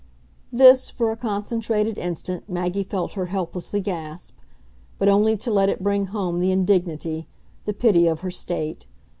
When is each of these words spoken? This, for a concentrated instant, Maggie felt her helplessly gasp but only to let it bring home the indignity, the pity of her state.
This, 0.51 0.89
for 0.89 1.11
a 1.11 1.15
concentrated 1.15 1.99
instant, 1.99 2.49
Maggie 2.49 2.83
felt 2.83 3.13
her 3.13 3.27
helplessly 3.27 3.79
gasp 3.81 4.35
but 4.97 5.07
only 5.07 5.37
to 5.37 5.51
let 5.51 5.69
it 5.69 5.83
bring 5.83 6.07
home 6.07 6.39
the 6.39 6.49
indignity, 6.51 7.27
the 7.65 7.73
pity 7.73 8.07
of 8.07 8.21
her 8.21 8.31
state. 8.31 8.87